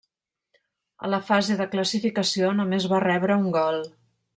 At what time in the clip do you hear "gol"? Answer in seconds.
3.61-3.83